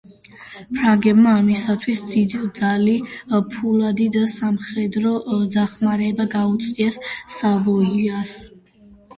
ფრანგებმა 0.75 1.33
ამისათვის 1.41 1.99
დიდძალი 2.13 2.95
ფულადი 3.57 4.07
და 4.17 4.23
სამხედრო 4.37 5.13
დახმარება 5.59 6.29
გაუწიეს 6.37 6.99
სავოიას. 7.37 8.35